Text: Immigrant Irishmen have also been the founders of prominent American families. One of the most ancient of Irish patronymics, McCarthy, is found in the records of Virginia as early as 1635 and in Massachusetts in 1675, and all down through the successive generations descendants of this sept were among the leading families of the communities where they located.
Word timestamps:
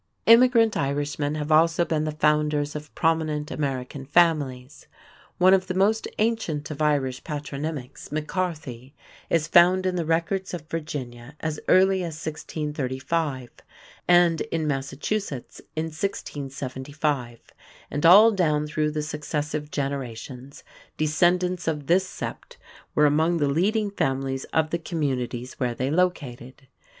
Immigrant 0.25 0.75
Irishmen 0.75 1.35
have 1.35 1.51
also 1.51 1.85
been 1.85 2.05
the 2.05 2.11
founders 2.11 2.75
of 2.75 2.95
prominent 2.95 3.51
American 3.51 4.03
families. 4.03 4.87
One 5.37 5.53
of 5.53 5.67
the 5.67 5.75
most 5.75 6.07
ancient 6.17 6.71
of 6.71 6.81
Irish 6.81 7.23
patronymics, 7.23 8.11
McCarthy, 8.11 8.95
is 9.29 9.47
found 9.47 9.85
in 9.85 9.97
the 9.97 10.03
records 10.03 10.55
of 10.55 10.67
Virginia 10.67 11.35
as 11.39 11.59
early 11.67 11.99
as 12.03 12.15
1635 12.15 13.51
and 14.07 14.41
in 14.41 14.65
Massachusetts 14.65 15.61
in 15.75 15.85
1675, 15.85 17.39
and 17.91 18.03
all 18.03 18.31
down 18.31 18.65
through 18.65 18.89
the 18.89 19.03
successive 19.03 19.69
generations 19.69 20.63
descendants 20.97 21.67
of 21.67 21.85
this 21.85 22.07
sept 22.09 22.55
were 22.95 23.05
among 23.05 23.37
the 23.37 23.47
leading 23.47 23.91
families 23.91 24.45
of 24.45 24.71
the 24.71 24.79
communities 24.79 25.59
where 25.59 25.75
they 25.75 25.91
located. 25.91 26.65